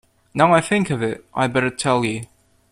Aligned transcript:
Now 0.33 0.51
I 0.51 0.61
think 0.61 0.89
of 0.89 1.03
it, 1.03 1.23
I’d 1.35 1.53
better 1.53 1.69
tell 1.69 2.03
you. 2.03 2.25